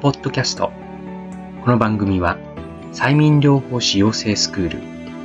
[0.00, 0.70] ポッドキャスト。
[1.64, 2.38] この番組は、
[2.92, 4.78] 催眠療法士養成スクール、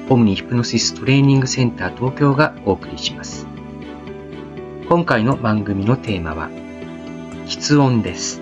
[0.09, 3.45] オムニヒプノシストレーニングセンター東京がお送りします。
[4.89, 6.49] 今回の番組のテーマは、
[7.45, 8.41] 喫音です。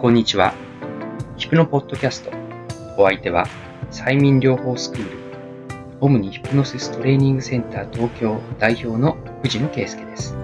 [0.00, 0.54] こんにちは。
[1.36, 2.30] ヒプノポッドキャスト。
[2.96, 3.46] お相手は、
[3.90, 5.10] 催眠療法スクール、
[6.00, 10.34] オムニヒプノシストレーニングセンター東京代表の藤野圭介です。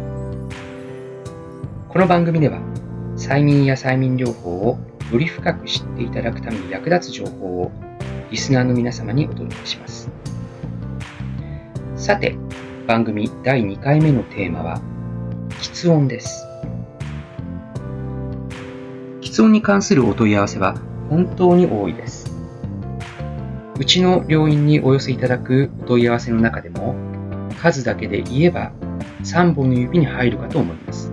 [1.88, 2.58] この番組では、
[3.16, 4.78] 催眠や催眠療法を
[5.10, 7.72] より深く知っていただくために役立つ情報を
[8.30, 10.10] リスナーの皆様にお届けします。
[11.96, 12.36] さて、
[12.86, 14.82] 番組第2回目のテーマは、
[15.48, 16.45] 喫音です。
[19.42, 20.75] 音に関するお問い合わせは
[21.11, 22.31] 本当に多いです。
[23.79, 26.95] うちの病院にお寄せいただくお問い合わせの中でも、
[27.61, 28.73] 数だけで言えば
[29.23, 31.12] 3本の指に入るかと思います。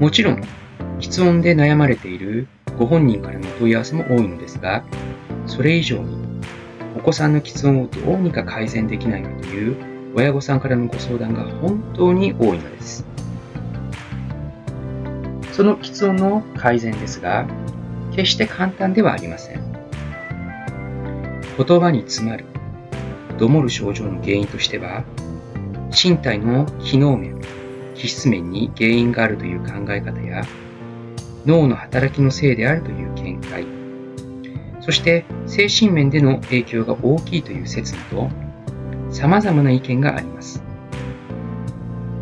[0.00, 0.42] もちろん、
[1.00, 4.84] 喫音で悩まれているご本人からの問い合わせも多いのですが、
[5.46, 6.16] それ以上に、
[6.96, 9.76] お子さんの喫音をどうにか改善できないかという
[10.14, 13.04] 親御さんからのご相談が本当に多いのです。
[15.58, 17.44] その喫音の改善ですが、
[18.12, 19.72] 決して簡単ではありません。
[21.56, 22.44] 言葉に詰まる、
[23.38, 25.02] どもる症状の原因としては、
[25.90, 27.40] 身体の機能面、
[27.96, 30.44] 気質面に原因があるという考え方や、
[31.44, 33.66] 脳の働きのせいであるという見解、
[34.80, 38.30] そして精神面での影響が大きいという説など、
[39.10, 40.62] 様々な意見があります。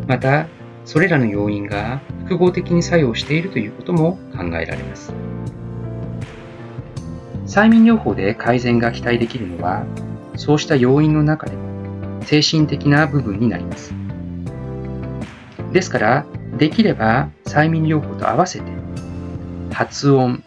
[0.07, 0.47] また、
[0.87, 5.11] それらの要因が複合的に作用しているということも考えられます。
[7.45, 9.85] 催眠療法で改善が期待できるのは、
[10.37, 13.93] そうした要因の中でも精神的な部分になります。
[15.73, 16.25] ですから、
[16.57, 18.65] できれば催眠療法と合わせて、
[19.73, 20.41] 発音、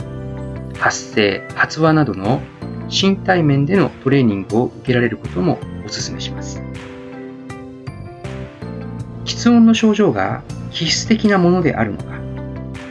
[0.78, 2.40] 発声、発話などの
[2.88, 6.69] 身体面でのトレーニングを受けられることもお勧めします。
[9.30, 10.42] 喫音の症状が
[10.72, 12.04] 気質的なものであるのか、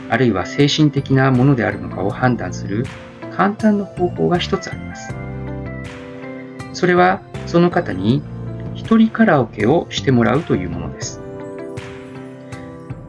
[0.08, 2.86] あるいは精神的なものであるのかを判断する
[3.36, 5.14] 簡単な方法が一つあります。
[6.72, 8.22] それはその方に
[8.74, 11.20] 一人カラオケをしてもらうというものです。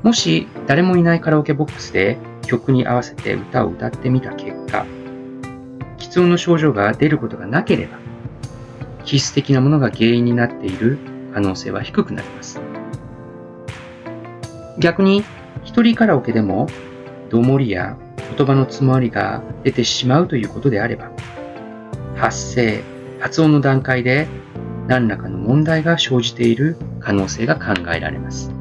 [0.03, 4.85] もし誰もいないカラオケボックスで曲に合わせて歌を歌ってみた結果、
[5.97, 7.97] 喫音の症状が出ることがなければ、
[9.05, 10.97] 気質的なものが原因になっている
[11.33, 12.59] 可能性は低くなります。
[14.79, 15.23] 逆に、
[15.63, 16.67] 一人カラオケでも、
[17.29, 17.97] どもりや
[18.37, 21.11] 言葉の詰まりが出てしまうということであれば、
[22.15, 22.83] 発声、
[23.19, 24.27] 発音の段階で
[24.87, 28.51] 何らかの問題が生じている可能性が考えられます。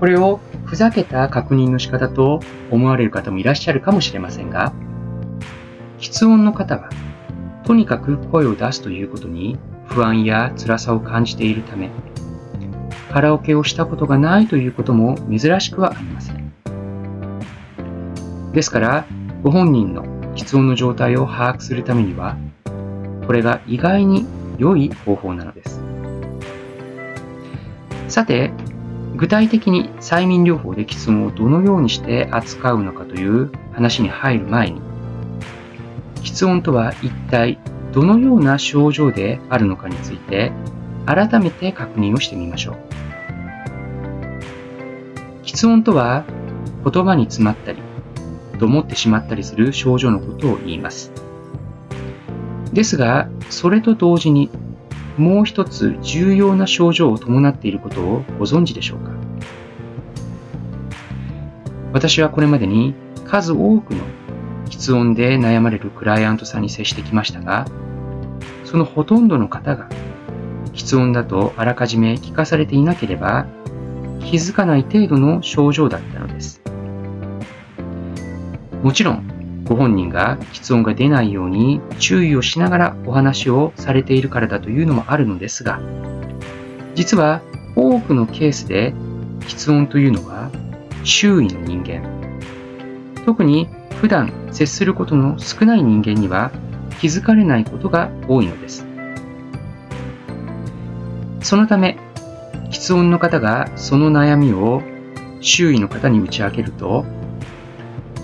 [0.00, 2.40] これをふざけた確認の仕方と
[2.70, 4.72] 思われる方もいらっしゃるかもしれませんが、
[5.98, 6.90] 喫音の方は、
[7.64, 11.90] とにかく声を出すということに不安や辛さを感じているため、
[13.14, 16.52] カラオケをしたことがないということも珍しくはありません。
[18.52, 19.06] ですから、
[19.44, 20.02] ご本人の
[20.34, 22.36] 喫音の状態を把握するためには、
[23.24, 24.26] これが意外に
[24.58, 25.80] 良い方法なのです。
[28.08, 28.50] さて、
[29.14, 34.80] 具体的に催眠療法で喫音をどのようにして扱うのかという話に入る前に、
[36.16, 37.60] 喫音とは一体
[37.92, 40.50] どのような症状であるのかについて
[41.06, 42.93] 改めて確認をしてみましょう。
[45.54, 46.24] 喫音とは
[46.84, 47.78] 言葉に詰まったり、
[48.58, 51.12] どもってしまったりする症状のことを言います。
[52.72, 54.50] ですが、それと同時に
[55.16, 59.12] もう一つ重要な症状を伴っていることをご存知でしょうか？
[61.92, 62.92] 私はこれまでに
[63.24, 64.02] 数多くの
[64.66, 67.66] 喫音で悩まれるクライアントさんに接してきましたが、
[68.64, 69.88] そのほとんどの方が
[70.72, 73.46] 喫音だとあらかじめ聞かされていなければ
[74.24, 76.60] 気づかない程度の症状だったのです。
[78.82, 85.80] もちろん、ご本人が喫音が出ないように注意をしながらお話をされているからだというのもあるのですが、
[86.94, 87.40] 実は
[87.76, 88.92] 多くのケースで
[89.40, 90.50] 喫音というのは
[91.02, 92.02] 周囲の人間、
[93.24, 93.68] 特に
[94.00, 96.50] 普段接することの少ない人間には
[97.00, 98.86] 気づかれないことが多いのです。
[101.40, 101.98] そのため、
[102.74, 104.82] 喫音の方がその悩みを
[105.40, 107.04] 周囲の方に打ち明けると、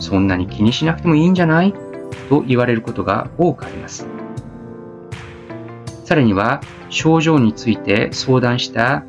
[0.01, 1.73] そんなに気にしなくてもいいんじゃない？
[2.29, 4.07] と言われることが多くあります。
[6.05, 9.05] さらには、症状について相談した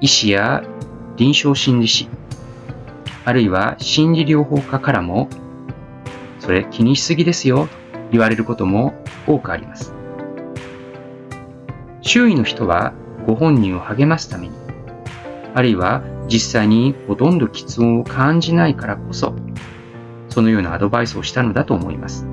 [0.00, 0.62] 医師や
[1.16, 2.08] 臨床心理士、
[3.24, 5.28] あるいは心理療法家からも、
[6.38, 8.94] それ気にしすぎですよと言われることも
[9.26, 9.92] 多くあります。
[12.02, 12.92] 周囲の人は
[13.26, 14.63] ご本人を励ますために、
[15.54, 19.34] あるいは実際にほとんど喫音を感じないからこそ、
[20.28, 22.26] そのようなアドバイスをしたのだと思います。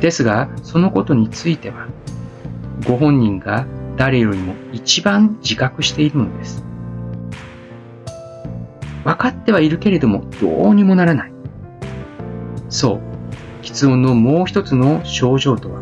[0.00, 1.86] ですが、そのことについては、
[2.86, 3.66] ご本人が
[3.96, 6.64] 誰よりも一番自覚しているのです。
[9.04, 11.32] 分かってはいるけれども、どうにもならない。
[12.68, 13.00] そう、
[13.62, 15.80] 喫音のもう一つの症状とは、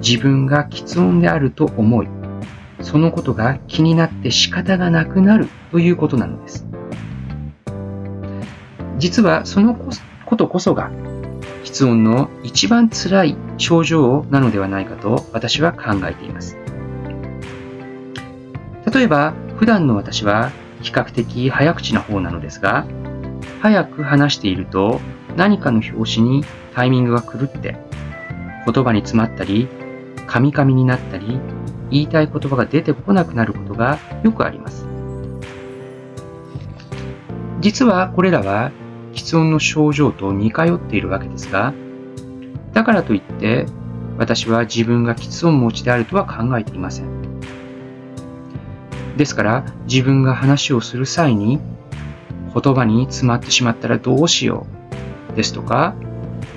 [0.00, 2.08] 自分が喫音であると思い、
[2.80, 6.66] そのことが気になって仕方がなくなるということなのです。
[8.98, 9.74] 実はその
[10.26, 10.90] ことこそが、
[11.64, 16.56] 喫音の一番辛い症状なのではないかと私は考えています。
[18.92, 20.50] 例えば、普段の私は
[20.82, 22.86] 比較的早口な方なのですが、
[23.60, 25.00] 早く話していると
[25.36, 26.44] 何かの拍子に
[26.74, 27.76] タイミングが狂って
[28.66, 29.68] 言葉に詰まったり、
[30.26, 31.40] カミカミになったり、
[31.90, 34.86] 言いたい言葉が出てこなくなることがよくあります。
[37.60, 38.72] 実はこれらは
[39.12, 41.74] 喫音の症状と似通っているわけですが、
[42.72, 43.66] だからといって
[44.18, 47.40] 私は自分が喫音持ちであるとは考えていません。
[49.16, 51.60] ですから自分が話をする際に
[52.54, 54.66] 言葉に詰まってしまったらどうしよ
[55.32, 55.94] うですとか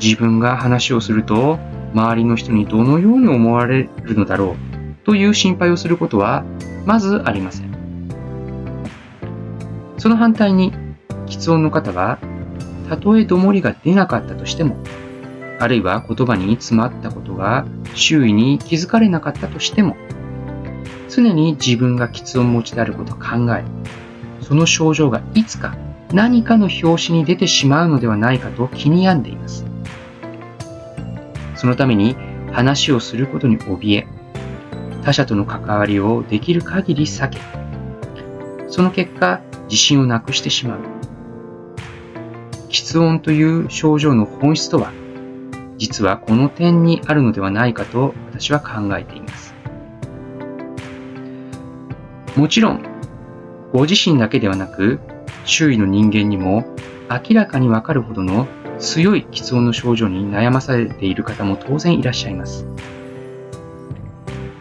[0.01, 1.59] 自分が話をすると
[1.93, 4.72] 周りの人にどのように思われるのだろう
[5.03, 6.43] という心配をすることは
[6.85, 7.73] まずありません。
[9.97, 10.73] その反対に、
[11.27, 12.19] 喫音の方は、
[12.89, 14.75] たとえどもりが出なかったとしても、
[15.59, 19.95] あるいは言葉に詰まったことが周囲に気づかれなかったとしても、
[21.09, 23.63] 常に自分が喫音持ちであることを考え、
[24.41, 25.77] その症状がいつか
[26.11, 29.65] 何かの拍子に出てしまうのではないかと気に病んでいます。
[31.55, 32.17] そのために
[32.51, 34.07] 話をすることに怯え、
[35.03, 37.39] 他者との関わりをできる限り避け、
[38.67, 40.79] その結果、自信をなくしてしまう。
[42.69, 44.91] 喫音という症状の本質とは、
[45.77, 49.53] 実はこの点にあるのではないかと私は考えています。
[52.35, 52.83] もちろん、
[53.73, 54.99] ご自身だけではなく、
[55.45, 56.65] 周囲の人間にも
[57.09, 58.47] 明らかにわかるほどの
[58.79, 62.65] 強い喫音の症状に悩まされている方も当然いらっしゃいます。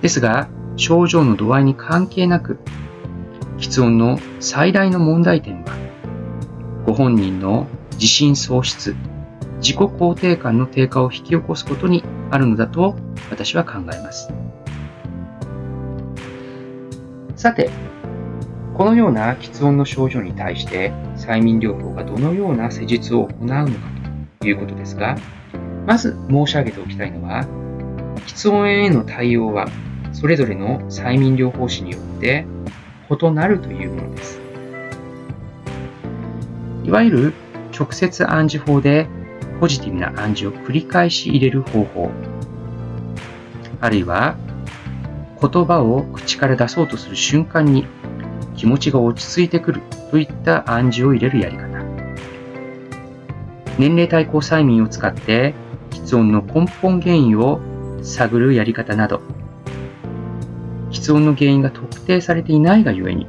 [0.03, 2.59] ですが、症状の度合いに関係なく、
[3.59, 5.73] 喫音の最大の問題点は、
[6.85, 8.97] ご本人の自信喪失、
[9.59, 12.97] 自己肯定感の低下を引き起こすことにあるのだと
[13.31, 14.33] 私は考えます。
[17.37, 17.71] さて、
[18.75, 23.71] このような喫音の症状に対して催眠療法がどのような施術を行うのか
[24.41, 25.17] ということですが、
[25.87, 27.45] まず申し上げておきたいのは、
[28.27, 29.69] 喫音への対応は
[30.13, 32.47] それぞれの催眠療法士によって
[33.11, 34.41] 異なるというものです。
[36.85, 37.35] いわゆる
[37.79, 39.07] 直接暗示法で
[39.61, 42.11] ポジティブな暗示を繰り返し入れる方法、
[43.81, 44.37] あるいは
[45.41, 47.87] 言葉を口から出そうとする瞬間に
[48.57, 51.83] 気持ちが落ち着いてくるといった暗示を入れるやり方。
[53.79, 55.55] 年齢対抗催眠を使って
[55.91, 57.61] 喫音の根本原因を
[58.03, 59.23] 探るやり方など、
[61.11, 63.27] 音の原因が特定されていないがゆえに、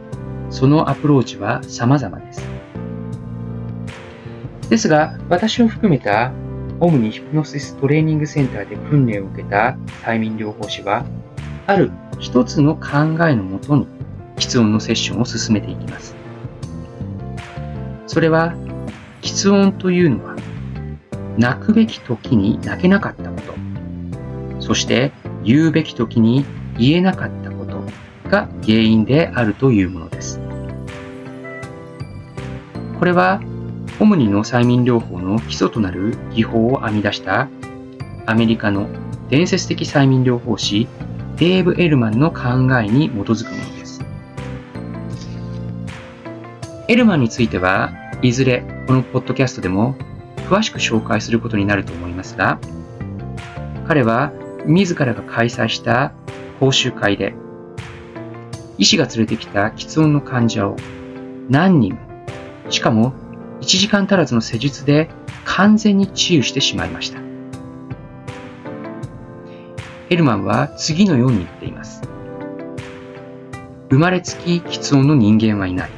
[0.52, 2.46] そのアプローチは様々です。
[4.70, 6.32] ですが、私を含めた
[6.80, 11.06] オムニヒプノシストレーニングセンターで訓練を受けた催眠療法士は、
[11.66, 12.90] ある一つの考
[13.28, 13.88] えのもとに、
[14.36, 16.16] 喫音のセッションを進めていきます。
[18.08, 18.54] それは、
[19.22, 20.36] 喫音というのは、
[21.38, 23.54] 泣くべき時に泣けなかったこと、
[24.60, 25.12] そして
[25.44, 26.46] 言うべき時に
[26.78, 27.53] 言えなかったこと
[28.34, 30.40] が原因であるというものです。
[32.98, 33.40] これは
[34.00, 37.48] オムニの催眠療法の基礎となる技法を編み出した
[38.26, 38.88] アメリカの
[39.30, 40.88] 伝説的催眠療法士
[41.38, 42.42] デーブ・エルマンの考
[42.80, 44.02] えに基づくものです。
[46.88, 47.92] エルマンについては
[48.24, 49.96] いずれこのポッドキャストでも
[50.50, 52.58] 詳しく紹介することになると思いますが、
[53.88, 54.32] 彼は
[54.66, 56.14] 自らが開催した
[56.60, 57.36] 講習会で、
[58.78, 60.76] 医師が連れてきた喫音の患者を
[61.50, 62.00] 何人も、
[62.70, 63.14] しかも
[63.62, 65.10] 1時間足らずの施術で
[65.46, 67.20] 完全に治癒してしまいました。
[70.10, 72.02] ヘルマンは次のように言っています。
[73.90, 75.90] 生まれつき喫音の人間はいない。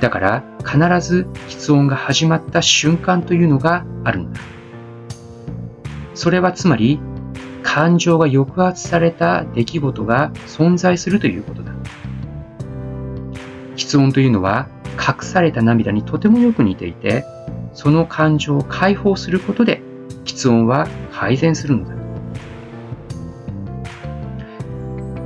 [0.00, 4.40] だから必ず喫音が始まった瞬間というのがあるのだ。
[6.14, 7.00] それはつまり
[7.72, 11.72] 感情が抑圧された出来事が存在するということだ。
[13.76, 14.66] 喫音というのは
[14.98, 17.24] 隠された涙にとてもよく似ていて、
[17.72, 19.82] その感情を解放することで、
[20.24, 21.94] 喫音は改善するのだ。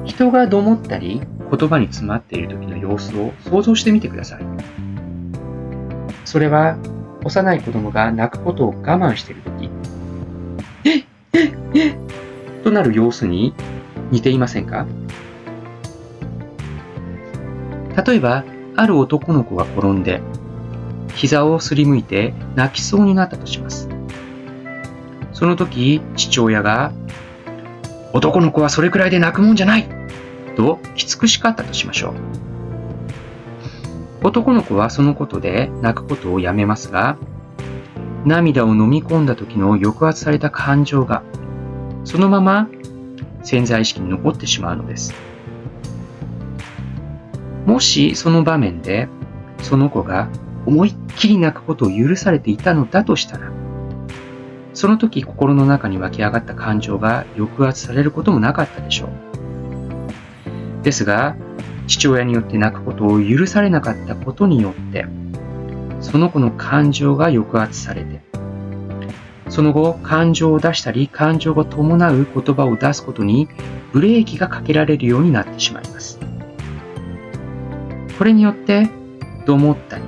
[0.04, 4.42] 人がどもったり、言葉に詰まっている時の様子を想像してみてください。
[6.26, 6.76] それは、
[7.24, 9.70] 幼い子供が泣くことを我慢している時、
[10.84, 12.03] えっえっえっ
[12.64, 13.54] となる様子に
[14.10, 14.86] 似ていませんか？
[18.04, 18.44] 例えば、
[18.74, 20.20] ある男の子が転んで、
[21.14, 23.88] 膝をすりむいて泣きそうになったとします。
[25.32, 26.92] その時、父親が、
[28.12, 29.86] 男の子はそれくらいで泣くもんじゃない
[30.56, 32.14] ときつく叱ったとしましょう。
[34.26, 37.16] 男の子はそのことで泣くことをやめますが、
[38.24, 41.22] 涙を飲み込んだ時の抑圧された感情が、
[42.04, 42.68] そのまま
[43.42, 45.14] 潜在意識に残ってしまうのです。
[47.66, 49.08] もしその場面で
[49.62, 50.28] その子が
[50.66, 53.50] 思いっきり泣くことを許されていたのだとしたら、
[54.72, 60.84] その時心の中に湧き上がった感情が抑圧されることもなかったでしょう。
[60.84, 61.36] ですが、
[61.86, 65.06] 父親によって泣くことを許されなかったことによって、
[66.00, 68.20] その子の感情が抑圧されて、
[69.48, 73.48] その後、感情を出したり、感情が伴う言葉を出すことに
[73.92, 76.18] ブレーキがかけられるようになってしまいます。
[78.18, 78.88] これによって
[79.44, 80.04] どもったり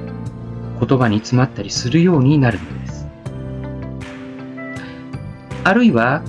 [0.81, 3.07] 言葉に詰まったりするようになるのです。
[5.64, 6.23] あるいは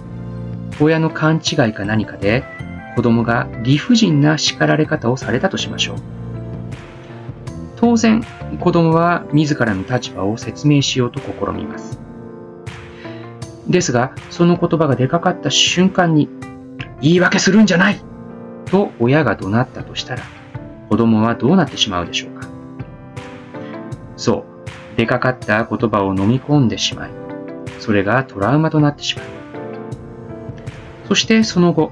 [0.80, 2.44] 親の勘違いか何かで
[2.96, 5.98] 子供が理不尽な叱られ方をされたとしましょう。
[7.76, 8.24] 当然
[8.60, 12.07] 子供は自らの立場を説明しようと試みます。
[13.70, 16.30] ですがその言葉が出かかった瞬間に
[17.02, 18.02] 言い訳するんじゃない
[18.66, 20.24] と親が怒鳴ったとしたら
[20.90, 22.48] 子供はどうなってしまうでしょうか
[24.18, 24.46] そ
[24.96, 27.12] う、出かかった言葉を飲み込んでしまい、
[27.80, 29.26] それがトラウマとなってしまう。
[31.08, 31.92] そしてその後、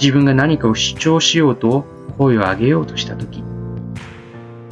[0.00, 1.86] 自分が何かを主張しようと
[2.18, 3.42] 声を上げようとしたとき、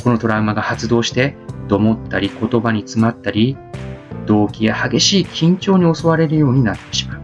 [0.02, 1.36] このトラウマが発動して、
[1.68, 3.56] どもったり言葉に詰まったり、
[4.26, 7.20] 動機や激しい緊張に襲われるようになってしまう。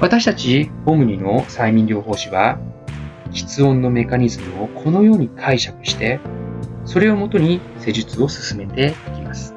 [0.00, 2.58] 私たちオムニの催眠療法士は
[3.32, 6.20] 喫音のメカニズムをこのように解釈して、
[6.84, 9.54] それをもとに施術を進めていきます。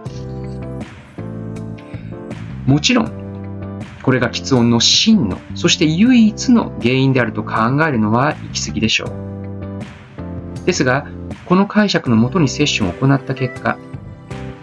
[2.66, 7.54] もちろん、これが喫音の真の、そして唯一の原因であると考
[7.88, 10.66] えるのは行き過ぎでしょう。
[10.66, 11.08] ですが、
[11.46, 13.78] この解釈のもとにセッションを行った結果、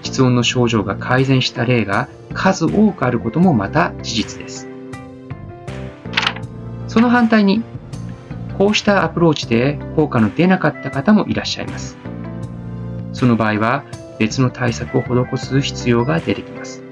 [0.03, 4.69] 喫音の症状が改善した例が数多くあることもまた事実です。
[6.87, 7.63] その反対に、
[8.57, 11.97] こうしたアプローチで効果の出なかった方もいらっしゃいます。
[13.13, 13.85] その場合は
[14.19, 16.83] 別の対策を施す必要が出てきます。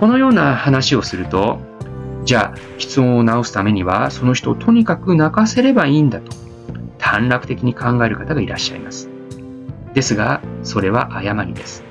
[0.00, 1.58] このような話をすると、
[2.24, 6.32] じゃあ、喫音を治すためには、その人をとにかく泣かせればいいんだと、
[6.98, 9.15] 短絡的に考える方がいらっしゃいます。
[9.96, 11.82] ですが、それは誤りです。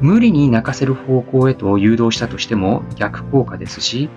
[0.00, 4.08] 無理に泣かせる方向へと誘導したとしても逆効果ですし、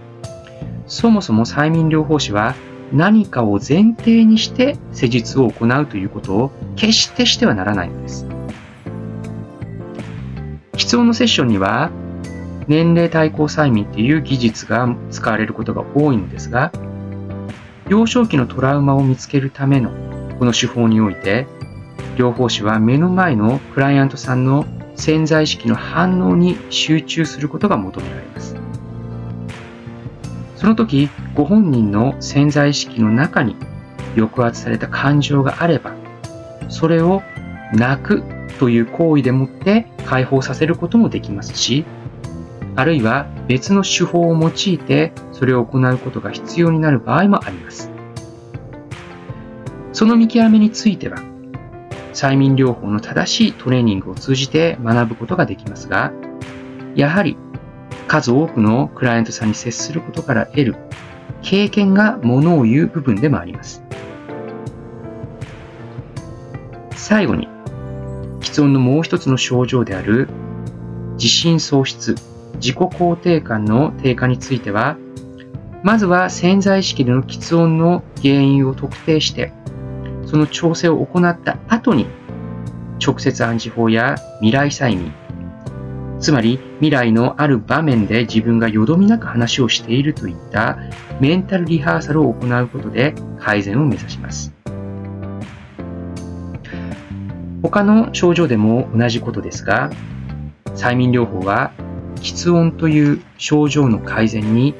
[0.85, 2.53] そもそも催眠療法士は
[2.93, 8.27] 何かを前提にして施術を行うということを決してしてはならないのです。
[10.77, 11.89] 必要のセッションには
[12.67, 16.71] 年齢対抗催眠っていう技術が使われることが多いのですが、
[17.87, 19.89] 幼少期のトラウマを見つけるための
[20.37, 21.47] この手法において、
[22.19, 24.65] 療法士は目の前のクライアントさんの
[24.97, 28.57] 潜在意識の反応に集中することが求められます。
[30.57, 33.55] その時、ご本人の潜在意識の中に
[34.17, 35.93] 抑圧された感情があれば、
[36.67, 37.23] それを
[37.73, 38.21] 泣く
[38.59, 41.85] という行為でもって解放させることもできますし、
[42.75, 47.89] あるいは別の手法を用いてそれを行うことが必要になる場合もあります。
[49.93, 51.28] その見極めについては、
[52.13, 56.11] 催眠療法の正しいトレーニングを通じて学ぶことができますが、
[56.95, 57.37] やはり
[58.07, 60.75] 数多くのクライアントさんに接することから得る
[61.41, 63.83] 経験がものを言う部分でもあります。
[66.95, 67.47] 最後に、
[68.41, 70.27] 喫音のもう一つの症状である
[71.13, 72.15] 自信喪失、
[72.55, 74.97] 自己肯定感の低下については、
[75.81, 79.53] まずは潜在意識での喫音の原因を特定して、
[80.29, 82.05] その調整を行った後に、
[83.03, 85.11] 直接暗示法や未来催眠、
[86.19, 90.77] つまり未来のある場面で自分がよどみなく話をしているといった
[91.19, 94.53] メンタルリハーサルを行うことで改善を目指します。
[97.63, 99.89] 他の症状でも同じことですが、
[100.75, 101.71] 催眠療法は、
[102.17, 104.75] 喫音という症状の改善に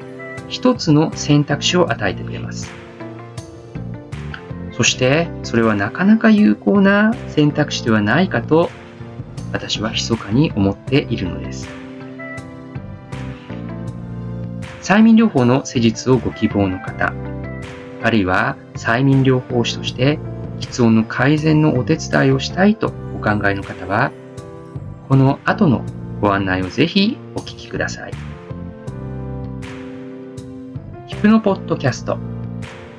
[0.48, 2.79] 一つの選択肢を与えてくれます。
[4.72, 8.70] そして、それはなかなか有効な選択肢ではないかと、
[9.52, 11.68] 私は密かに思っているのです。
[14.82, 17.12] 催眠療法の施術をご希望の方、
[18.02, 20.18] あるいは催眠療法士として
[20.58, 24.10] 喫音の改善のお手伝いをしたいとお考えの方は、
[25.08, 25.84] この後の
[26.20, 28.12] ご案内をぜひお聞きください。
[31.06, 32.18] ヒプノポッドキャスト。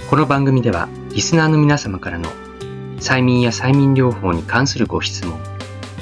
[0.08, 2.30] この番組ではリスナーの皆様からの
[2.96, 5.38] 催眠や催眠療法に関するご質問、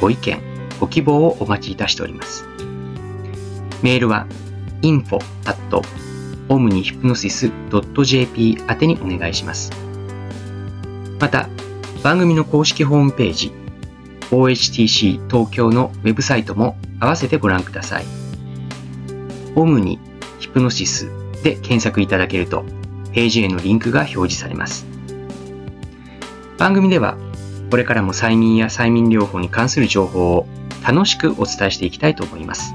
[0.00, 0.40] ご意見、
[0.78, 2.46] ご希望をお待ちいたしております。
[3.82, 4.28] メールは
[4.82, 5.56] info at
[6.48, 9.72] omnihypnosis.jp 宛てにお願いします。
[11.18, 11.48] また、
[12.04, 13.52] 番組の公式ホームページ
[14.30, 18.04] OHTC 東京のウェブサイトも合わせてご覧ください。
[19.54, 19.98] オムニ
[20.38, 21.10] ヒプノシス
[21.42, 22.64] で検索いただけると、
[23.12, 24.86] ページへのリンクが表示されます。
[26.58, 27.16] 番組では、
[27.70, 30.46] これからも催眠や催眠療法に関する情報を
[30.86, 32.74] 楽しくお伝えしていきたいと思います。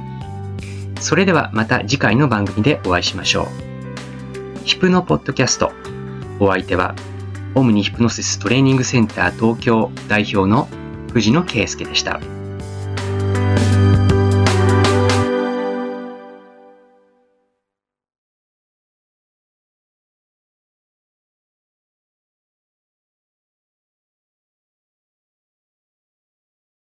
[0.99, 3.45] それではまた次回の番組でお会いしましょう。
[4.65, 5.71] ヒプノポッドキャスト。
[6.39, 6.95] お相手は、
[7.53, 10.67] オムニヒプノシストレーニングセンター東京代表の
[11.13, 12.19] 藤野圭介でした。